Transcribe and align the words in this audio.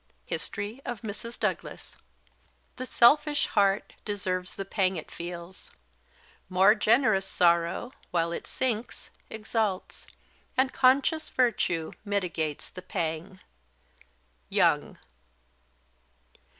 History 0.25 0.81
of 0.83 1.01
Mrs. 1.01 1.39
Douglas. 1.39 1.95
"The 2.77 2.87
selfish 2.87 3.45
heart 3.45 3.93
deserves 4.03 4.55
the 4.55 4.65
pang 4.65 4.95
it 4.95 5.11
feels; 5.11 5.69
More 6.49 6.73
generous 6.73 7.27
sorrow, 7.27 7.91
while 8.09 8.31
it 8.31 8.47
sinks, 8.47 9.11
exalts, 9.29 10.07
And 10.57 10.73
conscious 10.73 11.29
virtue 11.29 11.91
mitigates 12.03 12.67
the 12.69 12.81
pang." 12.81 13.41
YOUNG. 14.49 14.97